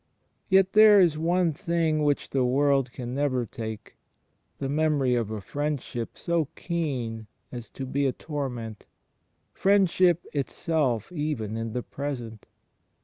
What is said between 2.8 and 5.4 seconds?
can never take— the memory of